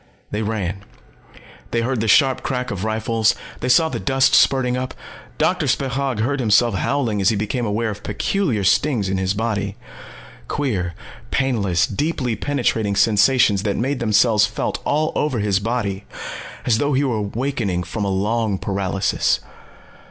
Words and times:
They 0.31 0.41
ran. 0.41 0.81
They 1.69 1.81
heard 1.81 1.99
the 2.01 2.07
sharp 2.07 2.41
crack 2.41 2.71
of 2.71 2.83
rifles. 2.83 3.35
They 3.59 3.69
saw 3.69 3.87
the 3.87 3.99
dust 3.99 4.33
spurting 4.33 4.75
up. 4.75 4.95
Doctor 5.37 5.67
Spechaug 5.67 6.21
heard 6.21 6.39
himself 6.39 6.73
howling 6.73 7.21
as 7.21 7.29
he 7.29 7.35
became 7.35 7.67
aware 7.67 7.91
of 7.91 8.01
peculiar 8.01 8.63
stings 8.63 9.09
in 9.09 9.19
his 9.19 9.35
body. 9.35 9.77
Queer, 10.47 10.95
painless, 11.29 11.85
deeply 11.85 12.35
penetrating 12.35 12.95
sensations 12.95 13.61
that 13.61 13.77
made 13.77 13.99
themselves 13.99 14.47
felt 14.47 14.81
all 14.85 15.11
over 15.13 15.37
his 15.37 15.59
body 15.59 16.05
as 16.65 16.79
though 16.79 16.93
he 16.93 17.03
was 17.03 17.17
awakening 17.19 17.83
from 17.83 18.03
a 18.03 18.09
long 18.09 18.57
paralysis. 18.57 19.39